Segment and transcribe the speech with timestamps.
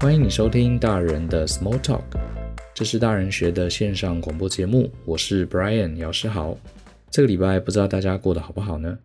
[0.00, 2.00] 欢迎你收听大人的 Small Talk，
[2.72, 4.90] 这是大人学的线上广播节目。
[5.04, 6.56] 我是 Brian 姚诗豪。
[7.10, 8.98] 这个礼拜不知道大家过得好不好呢？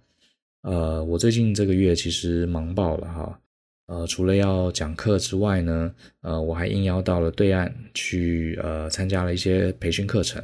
[0.62, 3.40] 呃，我最近这个月其实忙爆了哈。
[3.88, 10.42] 呃，除了要讲课之外呢，呃，我还应邀到了对岸去呃参加了一些培训课程。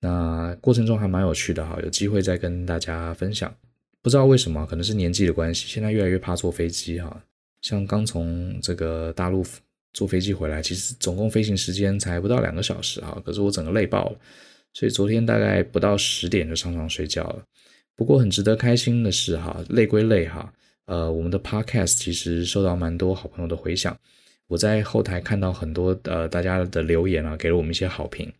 [0.00, 3.52] 那过程中还蛮有趣的哈，有机会再跟大家分享。
[4.00, 7.20] 不知道为什么，可能是年纪的关系，现在越来越怕坐飞机哈。
[7.62, 9.44] 像刚从这个大陆。
[9.92, 14.18] 坐飞机回来，其实总共飞行时间才不到两个小时哈，可是我整个累爆了，
[14.72, 17.42] 所以昨天大概不到十点就上床睡觉了。
[17.96, 20.52] 不过很值得开心的是哈，累归累哈，
[20.86, 23.98] 呃，我们的 podcast 其实受到蛮多好朋友的回响。
[24.46, 28.32] 我在后台看到很多呃大家的留言啊，给了我们一些好评。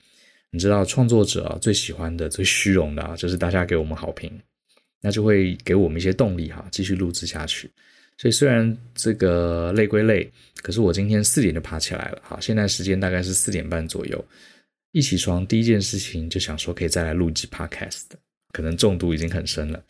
[0.50, 4.32] 你知道创作者最喜欢的、最虚荣的啊，就是大家给我们好评，
[5.00, 7.70] 那就会给我们一些动力哈，继续录制下去。
[8.20, 12.20] 所以虽然这个累归累，可是我今天四点就爬起来了。
[12.22, 14.22] 好，现在时间大概是四点半左右。
[14.92, 18.02] 一起床第一件事情就想说可以再来录一集 podcast，
[18.52, 19.82] 可能中毒已经很深了。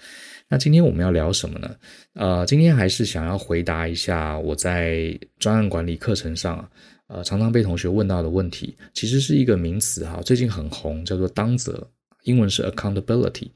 [0.49, 1.75] 那今天我们要聊什么呢？
[2.13, 6.71] 呃，今天还是想要回答一下我在专案管理课程上，
[7.09, 11.85] 呃，常常被同学问到的问题，其实是一个名词哈，最近很红，叫做当责，
[12.23, 13.51] 英文是 accountability。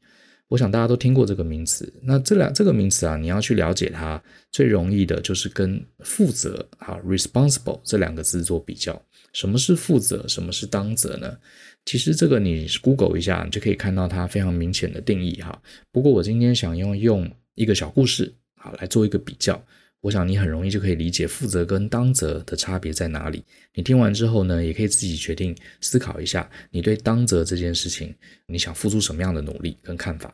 [0.47, 1.91] 我想大家都听过这个名词。
[2.03, 4.21] 那这两这个名词啊，你要去了解它，
[4.51, 9.01] 最容易的就是跟负责啊 responsible 这两个字做比较。
[9.33, 10.27] 什么是负责？
[10.27, 11.37] 什么是当责呢？
[11.85, 15.61] 其实这个你 Google 一下，你就可以看到它非常明显的定义哈。
[15.91, 19.61] 不过我今天想要用一个小故事啊来做一个比较。
[20.05, 23.43] 我想你很容易就可以理解负责跟当责的差别在哪里。
[23.73, 28.13] 你听完之后呢，也可以自己决定思考一下，你对当责这件事情，
[28.45, 30.31] 你想付出什么样的努力跟看法？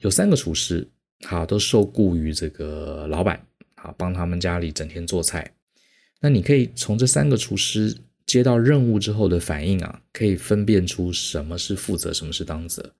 [0.00, 0.86] 有三个厨师，
[1.24, 3.40] 好，都受雇于这个老板，
[3.76, 5.50] 好，帮他们家里整天做菜。
[6.20, 12.94] 那你可以从这三个厨师接到任务之后的反应啊，可以分辨出什么是负责，什么是当责。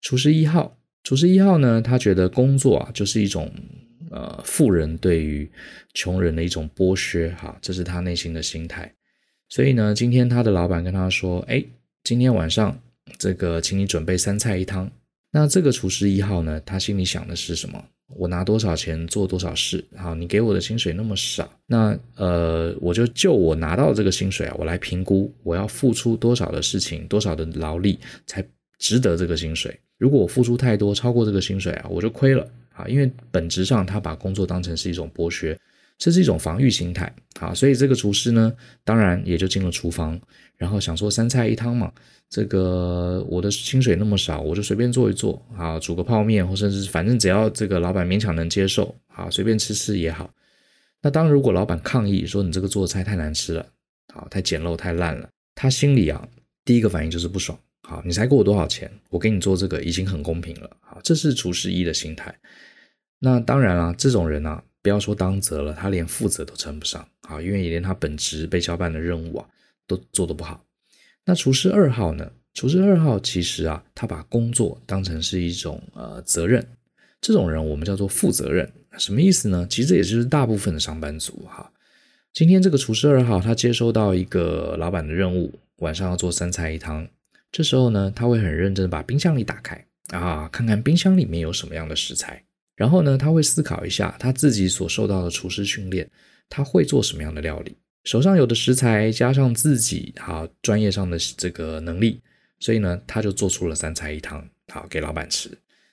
[0.00, 3.54] 厨师一号，厨师一号呢，他觉得工作啊，就是一种。
[4.14, 5.50] 呃，富人对于
[5.92, 8.94] 穷人的一种剥削，哈，这是他内心的心态。
[9.48, 11.62] 所以呢，今天他的老板跟他说：“哎，
[12.04, 12.80] 今天晚上
[13.18, 14.88] 这个，请你准备三菜一汤。”
[15.32, 17.84] 那这个厨师一号呢，他心里想的是什么？
[18.16, 19.84] 我拿多少钱做多少事？
[19.96, 28.44] 好，你给我的薪水那么少，那呃，我就就我拿到这个薪水啊，我来评估我要付出多少的事情，多少的劳力才
[28.78, 29.76] 值得这个薪水。
[29.98, 32.48] 如果我付出太多，超过这个薪水啊，我就亏了。
[32.74, 35.58] 啊，因为本质上他把工作当成是一种剥削，
[35.96, 37.10] 这是一种防御心态。
[37.40, 38.52] 啊，所以这个厨师呢，
[38.84, 40.20] 当然也就进了厨房，
[40.56, 41.92] 然后想说三菜一汤嘛，
[42.30, 50.30] 这个我的薪水那么少，我就随便做一做，啊，煮个泡面，或甚至反正只要这个老板勉强能接受，啊，随便吃吃也好。
[51.02, 53.66] 那当如果老板抗议说你这个做的菜太难吃了，
[54.12, 56.26] 好，太简陋太烂了，他心里啊
[56.64, 57.58] 第一个反应就是不爽。
[57.82, 58.90] 好，你才给我多少钱？
[59.10, 60.70] 我给你做这个已经很公平了。
[61.04, 62.34] 这是厨师一的心态。
[63.20, 67.06] 那当然啦，这种人啊，不要说当责了，他连负责都称不上。
[67.20, 69.46] 啊，因为连他本职被交办的任务啊，
[69.86, 70.64] 都做得不好。
[71.24, 72.32] 那厨师二号呢？
[72.52, 76.66] 厨师二号其实啊，他把工作当成是一种呃责任。
[77.20, 78.70] 这种人我们叫做负责任。
[78.98, 79.66] 什么意思呢？
[79.68, 81.72] 其实也就是大部分的上班族哈。
[82.32, 87.08] 今天这个厨师二号，他接收到一个老板的任务，晚上要做三菜一汤。
[87.50, 92.44] 这时候呢，他会很认真的把冰箱里打开啊，看看冰箱里面有什么样的食材。
[92.76, 96.10] 然后呢，他会思考一下他自己所受到的厨师训练，
[96.48, 97.76] 他会做什么样的料理。
[98.02, 102.20] 手上有的食材加上自己啊专业上的这个能力，
[102.58, 105.50] 所以呢，他就做出了三菜一汤，好给老板吃。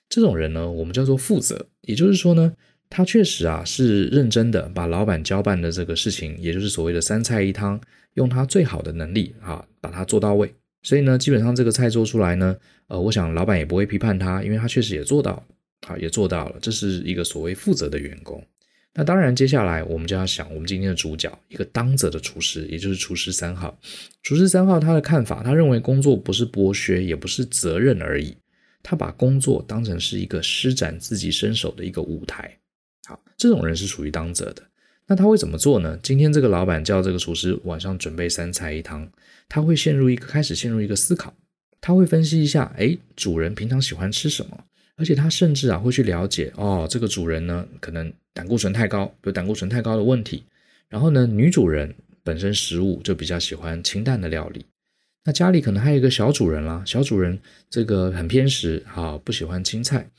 [0.09, 2.51] 这种人呢，我们叫做负责，也就是说呢，
[2.89, 7.79] 他确实啊是认真的把老板交办的这个事情，也就是所谓的三菜一汤，
[8.15, 10.53] 用他最好的能力啊把它做到位。
[10.83, 15.43] 所以呢，基本上这个菜做出来呢，呃，我想老板也不会批判他，因为他确实也做到了，
[15.87, 18.43] 好，也做到了，这是一个所谓负责的员工。
[18.93, 23.79] 那当然，接下来我们就要想，我们今天的主角，一个当责的厨师，也就是厨师三号。
[24.21, 28.35] 厨师三号他的看法，他认为工作不是剥削，也不是责任而已，
[28.83, 32.57] 他把工作当成是一个施展自己身手的一个舞台。
[33.07, 34.61] 好，这种人是属于当责的。
[35.07, 35.97] 那他会怎么做呢？
[36.03, 39.09] 今天这个老板叫这个厨师晚上准备三菜一汤，
[39.53, 41.33] 他会陷入一个开始陷入一个思考，
[41.81, 44.63] 他会分析一下，诶，主人平常喜欢吃什么，
[44.95, 50.45] 而且他甚至啊会去了解，哦，这个主人呢可能胆固醇太高，有胆固醇太高的问题，
[50.87, 51.93] 然后呢女主人
[52.23, 54.63] 本身食物就比较喜欢清淡的料理，
[55.25, 57.37] 那家里可能还有一个小主人啦，小主人
[57.69, 60.09] 这个很偏食，啊，不喜欢青菜，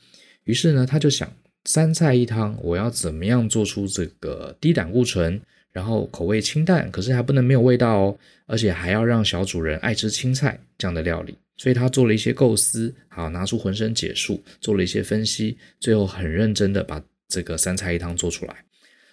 [0.43, 1.27] 于是呢他就想。
[1.65, 5.39] 三菜一汤，我要怎么样做出这个低胆固醇，
[5.73, 11.37] 然后口味清淡，可是还不能没有味道哦，而且还要让小主人爱吃青菜这样的料理。
[11.57, 18.55] 所以他做了一些构思，好，拿出浑身解数，做了一些分析，最后很认真的把这个三菜一汤做出来。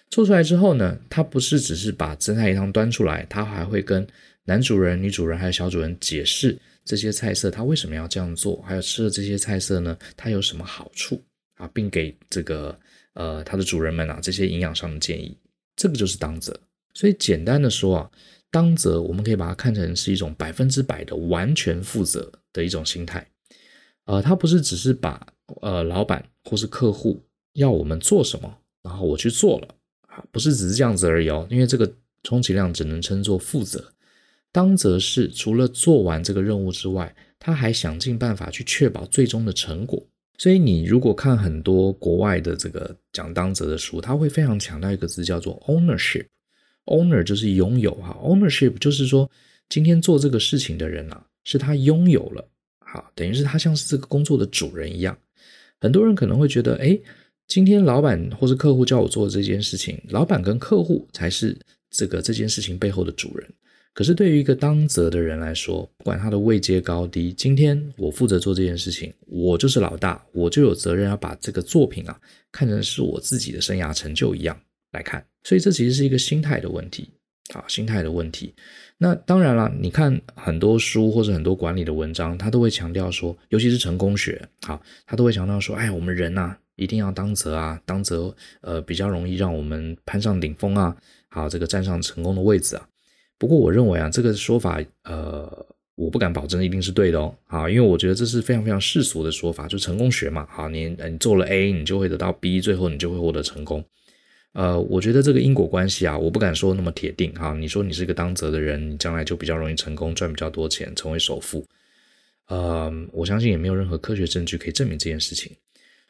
[0.09, 4.05] 做出来之后呢，他不是只是把三菜一汤端出来，他还会跟
[4.45, 11.23] 男主人、女主人还有小主人解释这些菜色他为什么要这样做，还有吃了这些菜色呢，它有什么好处
[11.55, 12.77] 啊，并给这个
[13.13, 15.37] 呃他的主人们啊这些营养上的建议。
[15.81, 16.59] 这个就是当责。
[16.93, 18.11] 所以简单的说啊。
[18.53, 23.25] 当责，我们可以把它看成是一种百分之百的完全负责的一种心态，
[24.03, 25.25] 呃，它不是只是把
[25.61, 27.23] 呃老板或是客户
[27.53, 29.67] 要我们做什么，然后我去做了
[30.09, 31.89] 啊，不是只是这样子而已哦，因为这个
[32.23, 33.93] 充其量只能称作负责。
[34.51, 40.05] 当责是除了做完这个任务之外，他还想尽办法去确保最终的成果。
[40.41, 46.25] 所以你如果看很多国外的这个讲当责的书，他会非常强调一个字叫做 ownership。
[46.85, 49.29] Owner 就是拥有哈，ownership 就是说，
[49.69, 52.49] 今天做这个事情的人啊，是他拥有了，
[52.79, 55.15] 哈，等于是他像是这个工作的主人一样。
[55.79, 56.99] 很多人可能会觉得，哎，
[57.47, 61.55] 今天老板或是客户叫我做这件事情，老板跟客户才是
[61.91, 63.47] 这个这件事情背后的主人。
[63.93, 72.17] 可是对于一个当责的人来说，不管他的位阶高低，今天我负责做这件事情，我就是老大，我就有责任要把这个作品啊，
[72.51, 74.57] 看成是我自己的生涯成就一样
[74.93, 75.25] 来看。
[75.43, 77.09] 所以这其实是一个心态的问题，
[77.53, 78.53] 啊，心态的问题。
[78.97, 90.95] 那当然了，你看很多书或者很多管理的文章，他都会强调说，尤其是成功学，好，他都会强调说，哎，我们人呐，一定要当责啊，当责，呃，比较容易让我们攀上顶峰啊，
[91.29, 92.87] 好，这个站上成功的位置啊。
[93.41, 95.65] 不过我认为啊，这个说法，呃，
[95.95, 103.83] 我不敢保证一定是对的哦，啊，因为我觉得这是非常非常世俗的说法，就成功学嘛，好，你你做了 A，你就会得到 B，最后你就会获得成功。
[104.53, 107.55] 呃，我觉得这个因果关系啊，我不敢说那么铁定哈。
[107.55, 111.65] 你说你是一个当责的人，你将来就比较容易成功，赚比较多钱，成为首富。
[112.45, 115.51] 呃，我相信也没有任何科学证据可以证明这件事情。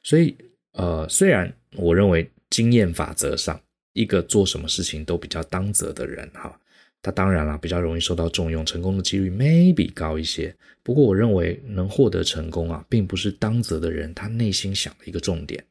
[0.04, 0.36] 所以，
[0.74, 3.57] 呃，虽然我认为经验法则上，
[3.94, 6.60] 一个做什么事情都比较当责的人哈，
[7.01, 10.56] 他当然啦比较容易受到重用，成功的几率 maybe 高一些。
[10.83, 15.63] 不过，我认为能获得成功啊，并不是当责的人他内心想的一个重点。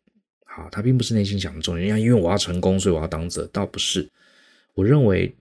[0.45, 4.09] 好，他并不是内心想的重点，因为我要成功，所以我要当责，倒不是。
[4.75, 5.33] 我认为，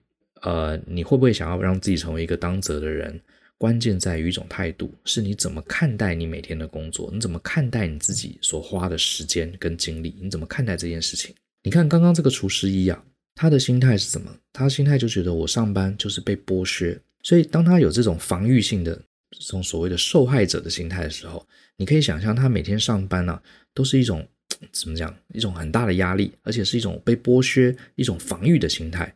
[0.42, 3.20] 呃，你会不会想要让自己成为一个当责的人？
[3.58, 11.34] 关键在于一种态度，是你怎么看待你每天的工作，你怎么看待你自己所花的时间跟精力，你怎么看待这件事情？
[11.62, 13.04] 你看刚刚这个厨师一样，
[13.34, 14.34] 他的心态是什么？
[14.52, 18.94] 他心态就觉得我上班就是被剥削，所以当他有这种防御性的
[19.30, 21.46] 这种所谓的受害者的心态的时候，
[21.76, 23.42] 你可以想象他每天上班呢、啊，
[23.74, 24.26] 都是一种。
[24.72, 25.14] 怎么讲？
[25.32, 29.10] 一种很大的压力，而且是一种被剥削、一种防御的心态。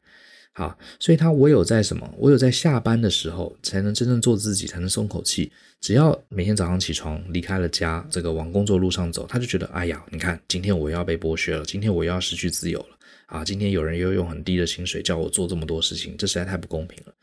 [0.53, 2.11] 好，所以他唯有在什么？
[2.21, 5.53] 唯有在下班的时候，才能真正做自己，才能松口气。
[5.83, 12.94] 只要每天早上起床，离开了家，这个往工作路上走，他就觉得，哎呀，你看，今天我又要被剥削了，今天我又要失去自由了
[13.27, 13.45] 啊！
[13.45, 17.15] 今天有人又用很低的薪水叫我做这么多事情，这实在太不公平了。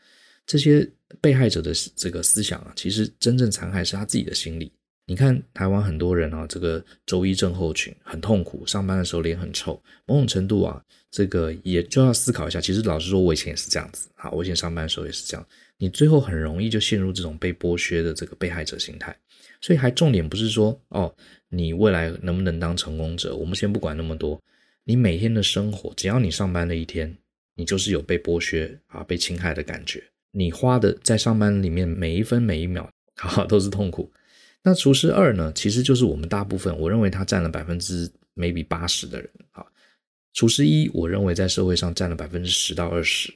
[0.44, 0.88] 这些
[1.20, 4.72] 被害者的这个思想啊，其实真正残害是他自己的心理。
[5.06, 9.80] 你看台湾很多人啊，这个周一症候群很痛苦，上班的时候脸很臭。
[10.06, 12.60] 某种程度啊，这个也就要思考一下。
[12.60, 14.08] 其实老实说，我以前也是这样子。
[14.14, 15.46] 啊，我以前上班的时候也是这样。
[15.76, 19.16] 你最后很容易就陷入这种被剥削的这个被害者心态。
[19.60, 21.12] 所以还重点不是说哦，
[21.48, 23.34] 你未来能不能当成功者？
[23.34, 24.40] 我们先不管那么多。
[24.84, 27.16] 你每天的生活，只要你上班的一天，
[27.54, 30.02] 你就是有被剥削啊、被侵害的感觉。
[30.32, 34.10] 你花的在上班里面每一分每一秒，哈，都是痛苦。
[34.62, 39.64] 那厨师二呢，其实就是我们大部分，我认为他占了百分之 maybe 八十的人啊。
[40.32, 43.32] 厨师一，我认为在社会上占了百分之十到二十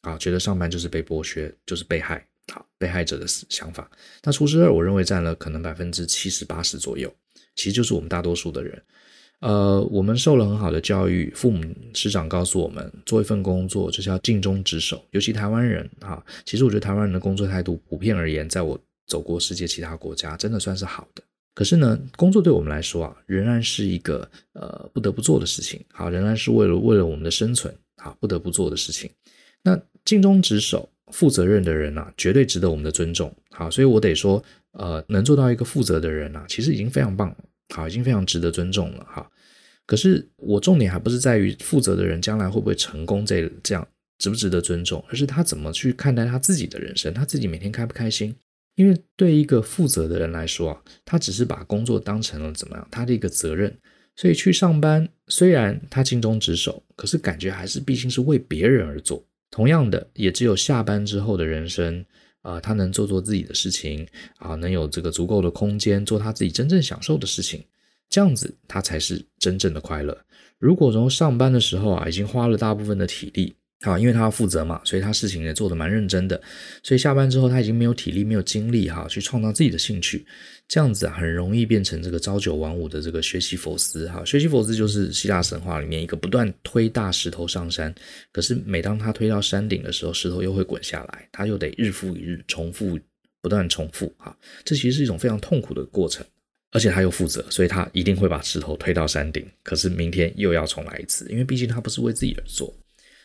[0.00, 3.88] 啊，觉得上班就是被剥削，就是被害，好，被害者的想法。
[4.22, 7.14] 那厨师二，我认为占了可能百分之七十八十左右，
[7.54, 8.82] 其实就是我们大多数的人。
[9.40, 11.64] 呃，我们受了很好的教育，父母
[11.94, 18.78] 师长告诉我们，做一份工作就是要尽忠职守，尤其台湾人啊，其实我觉得台湾人的工作态度普遍而言，在我。
[19.08, 21.22] 走过世界其他国家，真的算是好的。
[21.54, 25.80] 可是呢，工作对我们来说啊，仍然是一个呃不得不做的事情。
[25.90, 29.10] 好，仍然是为了为了我们的生存，好，不得不做的事情。
[29.62, 33.34] 那尽忠职守、负责任的人啊，绝对值得我们的尊重。
[33.50, 37.36] 好，所以我得说，呃，能做到一个负责的人啊，其实已经非常棒了。
[37.74, 39.04] 好，已经非常值得尊重了。
[39.04, 39.30] 哈，
[39.86, 43.86] 可是我重点还不是在于负责的人将来会不会成功，这这样
[44.18, 48.34] 值不值得尊重，而是他怎么去看待他自己的人生，他自己每天开不开心。
[48.76, 52.88] 因为对一个负责的人来说啊，他只是把工作当成了怎么样？
[52.90, 53.76] 他的一个责任，
[54.14, 59.26] 所以去上班虽然他尽忠职守，可是感觉还是毕竟是为别人而做。
[59.50, 62.04] 同样的，也只有下班之后的人生
[62.42, 64.06] 啊、他能做做自己的事情
[64.38, 67.64] 啊，能有这个足够的空间做他自己真正享受的事情，
[68.08, 70.16] 这样子他才是真正的快乐。
[70.58, 73.57] 如果从上班的时候啊，已经花了大部分的体力。
[73.82, 76.40] 好，因为他要负责嘛，所以他事情也做得蛮认真的。
[76.82, 80.26] 所以下班之后，他已经没有体力、没有精力哈，去创造自己的兴趣。
[80.66, 84.24] 这样子啊，很容易变成这个朝九晚五的这个学习佛斯哈。
[84.24, 87.94] 学习佛斯就是希腊神话里面一个不断推大石头上山，
[88.32, 92.98] 可是每当他推到山顶的时候，石头又会滚下来，他又得日复一日重复，
[93.40, 94.36] 不断重复哈。
[94.64, 96.26] 这其实是一种非常痛苦的过程，
[96.72, 99.46] 而且他又负责，所以他一定会把石头推到山顶。
[99.62, 102.74] 可是明天又要重来一次，因为毕竟他不是为自己而做。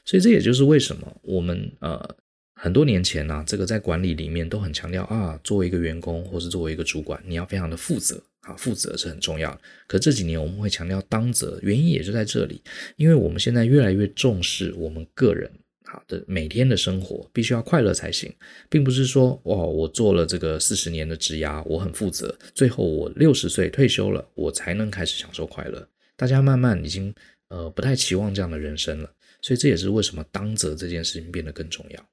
[0.06, 2.16] 所以这也就是为什么我们呃
[2.56, 9.60] 很多年前呢、这个在管理里面都很强调啊，作为一个员工或是作为一个主管，你要非常的负责啊，负责是很重要的。
[9.88, 12.62] 可这几年我们会强调当责，原因也就在这里，
[12.96, 15.52] 因为我们现在越来越重视我们个人
[15.86, 18.34] 好的每天的生活必须要快乐才行，
[18.70, 25.86] 并不是说哇，我做了这个四十年的职涯，我很负责，最后我六十岁退休了，我才能开始享受快乐。
[26.16, 27.14] 大家慢慢已经
[27.50, 29.12] 呃不太期望这样的人生了。
[29.44, 32.10] 所以这也是为什么当责这件事情变得更重要。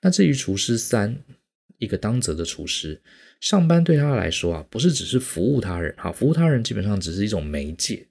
[0.00, 1.24] 那至于厨师三，
[1.78, 3.00] 一个当责的厨师，
[3.40, 8.06] 上班对他来说啊，不是只是服务他人，好，服务他人基本上只是一种媒介，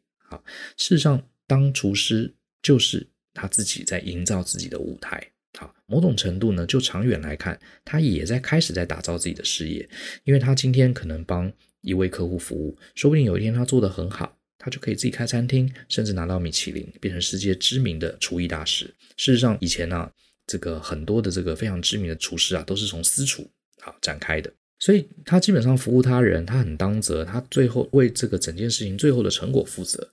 [0.76, 9.88] 事实上当厨师就是他自己在营造自己的舞台，好，某种程度呢，就长远来看，他也在开始在打造自己的事业，
[10.24, 11.52] 因为他今天可能帮
[11.82, 14.39] 一位客户服务，说不定有一天他做得很好。
[14.60, 18.94] 他就可以自己开餐厅，甚至拿到米其林，变成世界知名的厨艺大师。
[19.16, 20.12] 事实上，以前呢、
[20.46, 23.50] 这个很多的这个非常知名的厨师啊，都是从私厨
[23.80, 24.52] 好展开的。
[24.78, 30.10] 所以，他基本上服务他人，他很当责，他最后为这个整件事情最后的成果负责。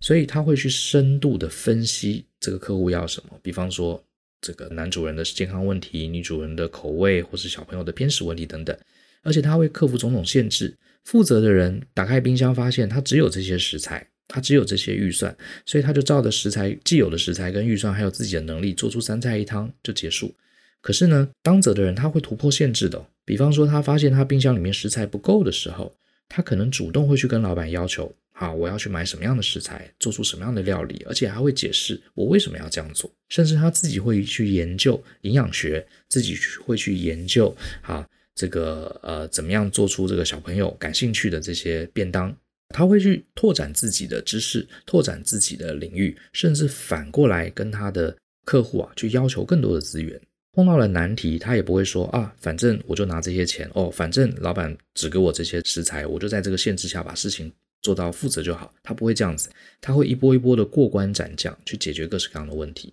[0.00, 4.02] 所以，他会去深度的分析这个客户要什么，比方说
[4.42, 8.76] 这个男主人的健康问题、女主人的口味，或是小朋友的偏食问题等等。
[9.22, 10.76] 而且，他会克服种种限制。
[11.06, 15.34] 负责的人打开冰箱，发现他只有这些食材，他只有这些预算，
[15.64, 20.34] 所以他就照着食材既有的食材跟预算，还有自己的能力，做出三菜一汤就结束。
[20.80, 25.96] 可是呢，当责的人他会突破限制的，比方说他发现他冰箱里面食材不够的时候，
[26.28, 38.04] 他可能主动会去跟老板要求，好，我要去买什么样的食材，做出什么样的料理，而且还会解释我为什么要这样做，甚至他自己会去研究营养学，自己会去研究啊。
[38.36, 42.36] 这个呃，怎么样做出这个小朋友感兴趣的这些便当？
[42.68, 50.20] 他会去拓展自己的知识，拓展自己的领域，甚至反过来跟他的客户啊去要求更多的资源。
[50.52, 57.52] 碰到了难题，他也不会说啊，反正我就拿这些钱哦，反正老板只给我这些食材，我就在这个限制下把事情
[57.82, 58.74] 做到负责就好。
[58.82, 59.48] 他不会这样子，
[59.80, 62.92] 他会一波一波的过关斩将去解决各式各样的问题。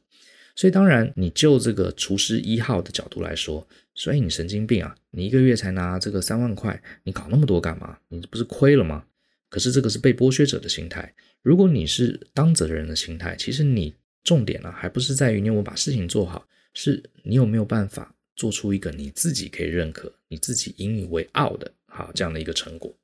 [0.55, 4.95] 所以当然，你就这个厨师一号的角度来说，所以你神经病啊！
[5.09, 7.97] 你一个月才拿这个三万块，你搞那么多干嘛？
[8.09, 9.03] 你不是亏了吗？
[9.49, 11.11] 可是这个是被剥削者的心态。
[11.41, 22.95] 如果你是当责的人的心态，其实你重点呢、还不是在于你有没有把事情做好，是你有没有办法做出一个你自己可以认可、你自己引以为傲的好这样的一个成果。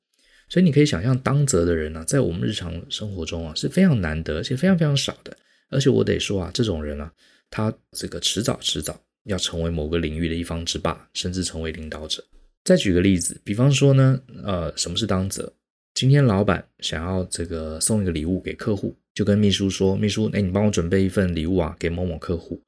[0.48, 5.36] 所以你可以想象，当责的人呢、在我们日常生活中啊是非常难得，而且非常非常少的。
[5.68, 7.12] 而且我得说啊，这种人啊。
[7.50, 12.24] 他这个迟早迟早要成为某个领域的一方之霸，甚至成为领导者。
[12.64, 15.52] 再举个例子，比方说呢，呃，什么是当责？
[15.94, 22.62] 今天老板想要这个送一个礼物给客户，就跟秘书说：“秘书，哎，你帮我准备一份礼物啊，给某某客户。”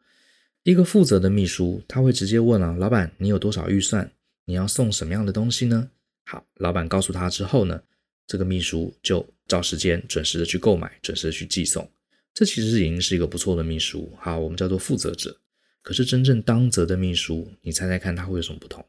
[0.65, 4.11] 一个负责的秘书他会直接问啊：“老板，你有多少预算？
[4.45, 5.89] 你要送什么样的东西呢？”
[6.27, 7.81] 好，老板告诉他之后呢，
[8.27, 11.89] 这个秘书就照时间准时的去购买，准时的去寄送。
[12.35, 15.39] 这其实已经是一个不错的秘书，好，我们叫做负责者。
[15.83, 18.85] 可是真正当责的秘书，你猜猜看他会有什么不同？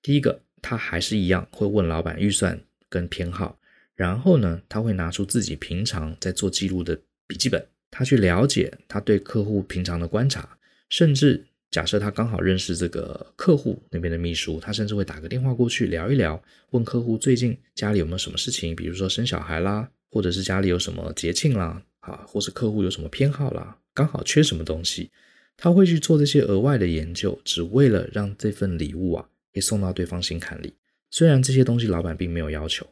[0.00, 3.58] 第一个，他还是一样会问老板预算跟偏好，
[3.94, 10.56] 然后呢，他会拿出自己平常在做记录的笔记本，他去了解他对客户平常的观察，
[10.88, 21.82] 甚至假设他刚好认识这个客户那边的秘书，他甚至会打个电话过去聊一聊，问客户最近家里有没有什么事情，比如说生小孩啦，或者是家里有什么节庆啦。
[22.02, 25.10] 啊，或是客户有什么偏好啦，刚好缺什么东西，
[25.56, 30.74] 他会去做这些额外的研究，只为了让这份礼物啊，可以送到对方心坎里。
[31.10, 32.86] 虽然这些东西老板并没有要求，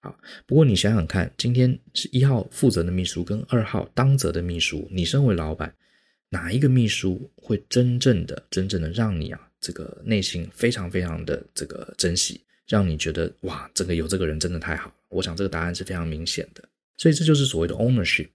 [0.00, 0.14] 啊，
[0.46, 5.74] 不过你想想看，今天是一号负责的秘书跟二号当责的秘书，你身为老板，
[6.28, 14.94] 哪一个秘书会真正的、真正的让你啊，这个内心非常非常的这个珍惜，让你觉得哇，这个有这个人真的太好了？
[15.08, 16.62] 我想这个答案是非常明显的。
[16.98, 18.28] 所以这就是所谓的 ownership。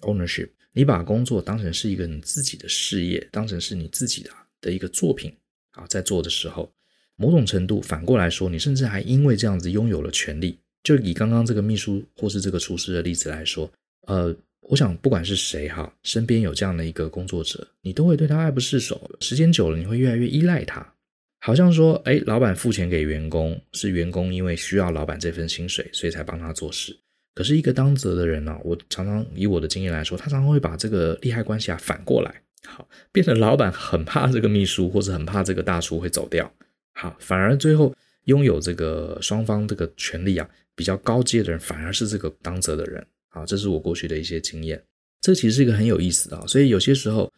[0.00, 4.30] ownership，你把工作当成是一个你自己的事业，当成是你自己的
[4.60, 5.32] 的一个作品
[5.72, 6.72] 啊，在做的时候，
[7.16, 10.58] 某种程度反过来说，你甚至还因为这样子拥有了权利。
[10.82, 13.70] 就以刚刚这个秘书或是这个厨师的例子来说，
[14.06, 19.10] 呃，我想不管是谁哈，身边有这样的一个工作者，你都会对他爱不释手。
[19.20, 20.94] 时间久了，你会越来越依赖他。
[21.42, 26.98] 好像说，哎，老板付钱给员工，是员工因为需要老板这份薪水，所以才帮他做事。
[27.40, 36.52] 可是，一个当责的人呢、我常常以我的经验来说，他常常会把这个利害关系啊反过来，好，变成老板很怕这个秘书，或者很怕这个大厨会走掉，
[36.92, 37.94] 好，反而最后
[38.24, 44.78] 拥有这个双方这个权利啊比较高阶的人，反而是这个当责的人，好，这是我过去的一些经验，
[45.22, 47.32] 这其实是一个很有意思的，所以有些时候，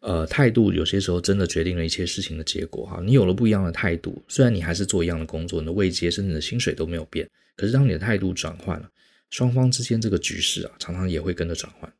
[0.00, 8.90] 呃，态度有些时候真的决定了一切事情的结果哈，你有了不一样的态度，虽然你还是做一样的工作，你的位阶甚至你的薪水都没有变，可是当你的态度转换了。
[9.30, 11.92] 双方之间这个局势啊，常常也会跟着转换，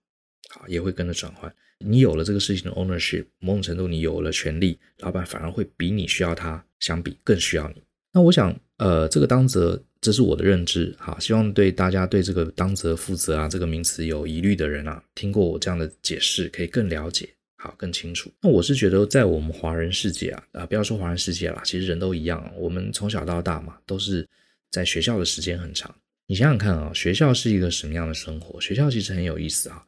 [0.50, 1.52] 好，也会跟着转换。
[1.78, 7.82] 你有了这个事情的 ownership，某种程度你有了权利，老板反而会比你需要他相比更需要你。
[8.12, 18.32] 那我想，呃，这个当责，这是我的认知，哈，希望对大家对这个当责负责啊这个名词有疑虑的人啊，听过我这样的解释，可以更了解，好，更清楚。
[18.40, 24.26] 那我是觉得，在我们华人世界啊，啊、不要说华人世界啦，其实人都一样，我们从小到大嘛，都是
[24.70, 25.92] 在学校的时间很长。
[26.26, 28.60] 你想想看啊，学校是一个什么样的生活？
[28.60, 29.84] 学校其实很有意思啊。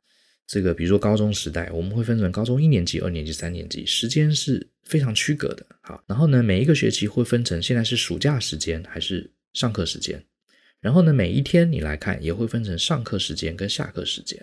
[0.47, 5.66] 这个比如说高中时代，我们会分成高中一年级、二年级、三年级，时间是非常区隔的。
[5.81, 10.23] 好，然后呢，每一个学期会分成现在是暑假时间还是上课时间。
[10.81, 14.40] 然后呢，每一天你来看也会分成上课时间跟下课时间。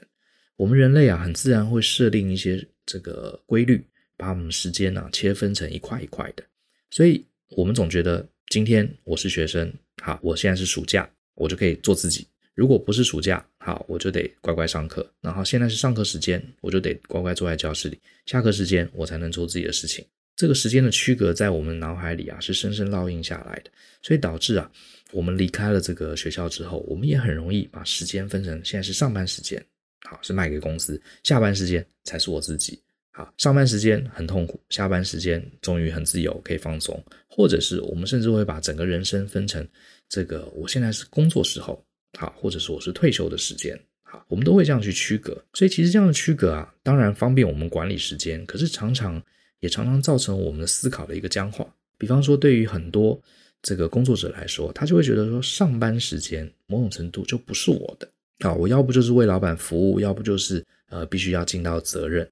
[0.57, 3.85] 我们人类啊，很自然会设定一些这个规律，
[4.17, 6.43] 把我们时间呢、切分成一块一块的。
[6.89, 9.71] 所以我们总觉得今天我是学生，
[10.01, 11.09] 好，我现在是暑假。
[11.35, 12.27] 我就可以做自己。
[12.55, 15.11] 如果不是暑假，好，我就得乖乖上课。
[15.21, 17.99] 然后现在是上课时间，我就得乖乖坐在教室里。
[18.27, 20.05] 下课时间，我才能做自己的事情。
[20.35, 23.71] 这个时间的区隔在我们脑海里啊，是深深烙印下来的。
[24.03, 24.71] 所以导致啊，
[25.11, 29.63] 我们离开了这个学校之后，我们也很容易把时间分成现在是上班时间，
[30.07, 32.79] 好，是卖给公司；下班时间才是我自己。
[33.15, 36.99] 好，上班时间很痛苦，下班时间终于很自由，可以放松。
[37.29, 39.65] 或者是我们甚至会把整个人生分成。
[40.09, 41.85] 这个我现在是工作时候，
[42.17, 45.39] 好，或者是我是退休的时间，好，我们都会这样去区隔。
[45.53, 49.21] 所以其实这样的区隔啊，当然方便我们管理时间，可是常常
[49.59, 51.71] 也常常造成我们的思考的一个僵化。
[51.99, 53.21] 比方说，对于很多
[53.61, 62.27] 这个工作者来说，他就会觉得说，上班时间某种程度就不是我的啊，我要不就是为老板服务，要不就是呃必须要尽到责任。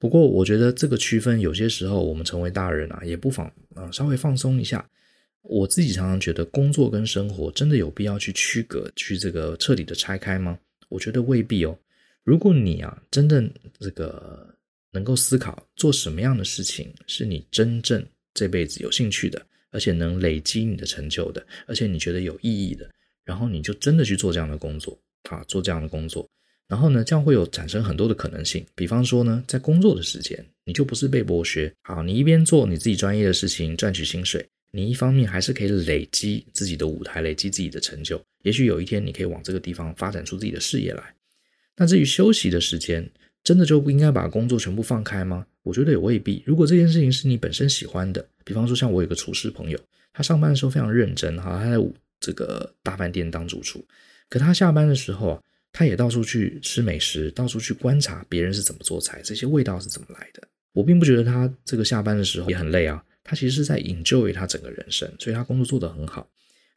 [0.00, 4.90] 不过我觉得这个区分有些时候我们成为大人啊，也不妨啊稍微放松一下。
[5.42, 10.58] 我自己常常觉得，工作跟生活真的有必要去区隔，去这个彻底的拆开吗？
[10.88, 11.78] 我觉得未必哦。
[12.24, 14.54] 如果你啊，真正这个
[14.92, 22.90] 能够思考做什么样的事情是你真正这辈子有兴趣的，而且能累积你的成就的，而且你觉得有意义的，
[23.24, 24.98] 然后你就真的去做这样的工作
[25.30, 26.28] 啊，做这样的工作。
[26.70, 28.64] 然后呢，这样会有产生很多的可能性。
[28.76, 34.46] 比方说呢，在工作的时间，你就不是被剥削，好，你一边做你自己专业的事情，赚取薪水。
[34.70, 38.22] 你一方面还是可以累积自己的舞台，累积自己的成就。
[38.42, 41.02] 也许有一天你可以往这个地方发展出自己的事业来。
[41.76, 43.10] 那至于休息的时间，
[43.42, 45.44] 真的就不应该把工作全部放开吗？
[45.64, 46.40] 我觉得也未必。
[46.46, 49.78] 如果这件事情是你本身喜欢的，比方说像我有个厨师朋友，
[50.12, 51.84] 他上班的时候非常认真哈，他在
[52.20, 53.84] 这个大饭店当主厨，
[54.28, 60.42] 可他下班的时候啊，他也到处去吃美食，到处去观察别人是怎么做菜，这些味道是怎么来的。
[60.72, 63.04] 我并不觉得他这个下班的时候也很累啊。
[63.22, 66.28] 他其实是在 enjoy 他整个人生，所以他工作做得很好。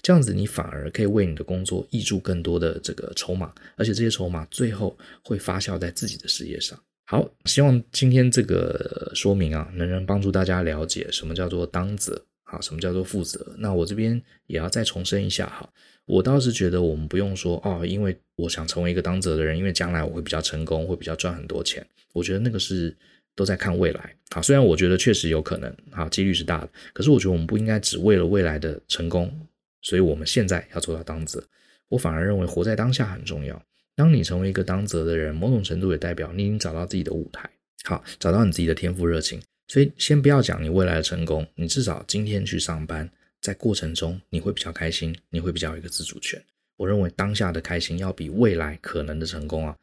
[0.01, 6.77] 这样子，你反而可以为你的工作挹注更多的这个筹码，而且这些筹码最后会发酵在自己的事业上。
[7.05, 13.55] 好，希望今天这个说明啊，能能帮助大家了解什么叫做当责，好，什么叫做负责。
[13.57, 15.67] 那我这边也要再重申一下哈，
[16.05, 21.85] 我倒是觉得我们不用说哦，因为我想成为一个当责的人，因为将来我会比较成功，会比较赚很多钱。
[22.11, 22.95] 我觉得那个是。
[23.35, 29.35] 都在看未来啊，虽然我觉得确实有可能啊，几率是大的，可是我觉得我们不应该只为了未来的成功，
[29.81, 31.43] 所以我们现在要做到当责。
[31.89, 33.59] 我反而认为活在当下很重要。
[33.95, 37.49] 当你成为一个当责的人，某种程度也代表你已经找到自己的舞台，
[37.85, 39.41] 好，找到你自己的天赋热情。
[39.67, 43.09] 所以先不要讲你未来的成功，你至少今天去上班，
[43.43, 46.41] 在过程中你会比较开心，你会比较有一个自主权。
[46.77, 49.77] 我认为当下的开心要比未来可能的成功啊，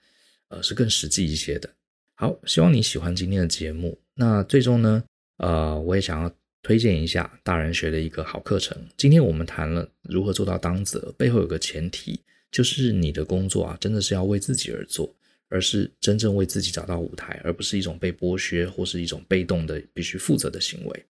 [0.49, 1.68] 呃，是更实际一些的。
[2.14, 4.01] 好，希望你喜欢今天的节目。
[4.14, 5.05] 那最终呢，
[5.37, 8.75] 呃，我也想要推荐一下大人学的一个好课程。
[8.96, 12.18] 今天我们谈了如何做到当责，背后有个前提，
[12.51, 15.14] 就是你的工作啊，真的是要为自己而做，
[15.51, 21.05] 而是真正为自己找到舞台，而不是一种被剥削或是一种被动的必须负责的行为。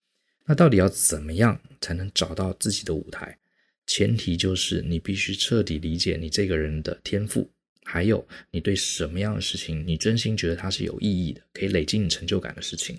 [0.47, 3.37] 那到底要怎么样才能找到自己的舞台？
[3.85, 7.49] 前提就是你必须彻底理解你这个人的天赋，
[7.83, 12.97] 还有你对什么样的事情，你真心觉得它是有意义的，可以累积你成就感的事情。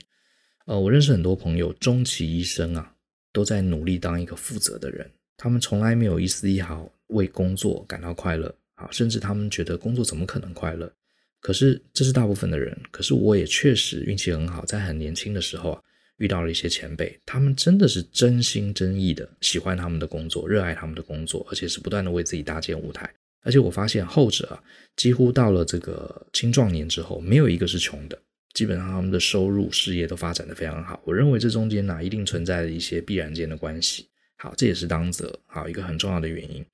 [0.66, 2.94] 呃，我认识很多朋友，终其一生啊，
[3.32, 10.92] 都在努力当一个负责的人，他们从来没有一丝一毫为工作感到快乐啊，甚至他们觉得工作怎么可能快乐？
[11.40, 15.82] 可是这是大部分的人，可是我也确实运气很好，在很年轻的时候啊，
[16.18, 23.12] 遇到了一些前辈，他们真的是真心真意的喜欢他们的工作，热爱他们的工作，而且是不断的为自己搭建舞台。
[23.42, 24.62] 而且我发现后者啊，
[24.96, 28.18] 几乎到了这个青壮年之后，没有一个是穷的。
[28.52, 31.00] 基本上他们的收入、事业都发展的非常好。
[31.04, 34.08] 我认为这中间呢、一定存在着一些必然间的关系。
[34.38, 36.64] 好，这也是当责好一个很重要的原因。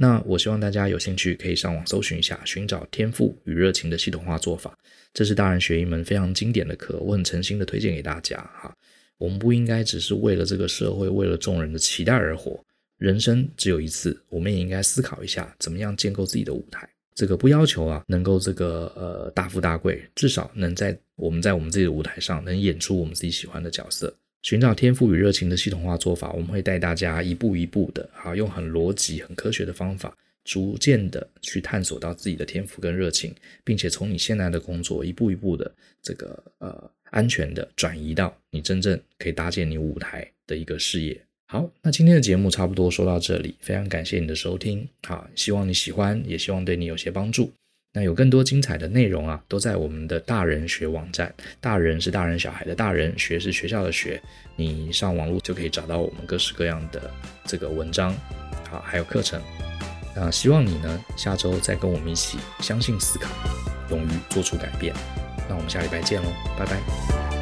[0.00, 4.78] 那我希望大家有兴趣可以上网搜寻一下，寻找天赋与热情的系统化做法。
[5.12, 8.36] 这是大人学一门非常经典的课，我很诚心的推荐给大家。
[8.36, 8.72] 哈，
[9.18, 12.64] 我们不应该只是为了这个社会、为了众人的期待而活。
[12.96, 16.88] 人生只有一次，我们也应该思考一下，怎么样建构自己的舞台。
[17.14, 24.16] 这个不要求啊，能够这个呃大富大贵，至少能在我们在我们自己的舞台上能演出我们自己喜欢的角色。
[24.42, 35.70] 寻找天赋与热情的系统化做法，我们会带大家一步一步的啊，用很逻辑、很科学的方法，逐渐的去探索到自己的天赋跟热情，并且从你现在的工作一步一步的
[36.00, 41.20] 这个呃安全的转移到你真正可以搭建你舞台的一个事业。
[41.46, 47.52] 好，那今天的节目差不多说到这里，非常感谢你的收听，好，希望你喜欢，也希望对你有些帮助。
[47.94, 54.20] 那有更多精彩的内容啊，都在我们的大人学网站，大人是大人小孩的大人，学是学校的学，
[54.56, 57.10] 你上网络就可以找到我们各式各样的
[57.44, 58.14] 这个文章，
[58.70, 59.40] 好，还有课程。
[60.14, 63.30] 那希望你呢，下周再跟我们一起相信思考，
[63.90, 64.94] 勇于做出改变。
[65.48, 67.37] 那我们下礼拜见喽，拜拜。